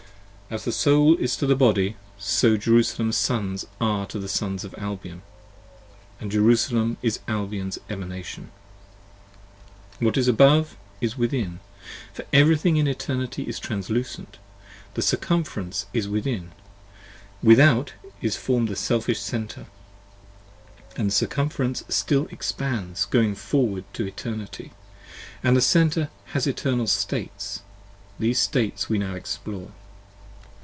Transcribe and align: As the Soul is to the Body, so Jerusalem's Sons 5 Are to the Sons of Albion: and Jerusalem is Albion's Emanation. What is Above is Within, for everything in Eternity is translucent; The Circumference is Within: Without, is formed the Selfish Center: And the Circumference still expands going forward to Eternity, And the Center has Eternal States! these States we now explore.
As 0.53 0.65
the 0.65 0.73
Soul 0.73 1.15
is 1.15 1.37
to 1.37 1.45
the 1.47 1.55
Body, 1.55 1.95
so 2.17 2.57
Jerusalem's 2.57 3.15
Sons 3.15 3.63
5 3.79 3.87
Are 3.87 4.05
to 4.07 4.19
the 4.19 4.27
Sons 4.27 4.65
of 4.65 4.75
Albion: 4.77 5.21
and 6.19 6.29
Jerusalem 6.29 6.97
is 7.01 7.21
Albion's 7.25 7.79
Emanation. 7.89 8.51
What 10.01 10.17
is 10.17 10.27
Above 10.27 10.75
is 10.99 11.17
Within, 11.17 11.61
for 12.13 12.25
everything 12.33 12.75
in 12.75 12.85
Eternity 12.85 13.43
is 13.43 13.59
translucent; 13.59 14.39
The 14.95 15.01
Circumference 15.01 15.85
is 15.93 16.09
Within: 16.09 16.51
Without, 17.41 17.93
is 18.21 18.35
formed 18.35 18.67
the 18.67 18.75
Selfish 18.75 19.21
Center: 19.21 19.67
And 20.97 21.07
the 21.07 21.13
Circumference 21.13 21.85
still 21.87 22.27
expands 22.29 23.05
going 23.05 23.35
forward 23.35 23.85
to 23.93 24.05
Eternity, 24.05 24.73
And 25.41 25.55
the 25.55 25.61
Center 25.61 26.09
has 26.33 26.45
Eternal 26.45 26.87
States! 26.87 27.61
these 28.19 28.37
States 28.39 28.89
we 28.89 28.97
now 28.97 29.15
explore. 29.15 29.71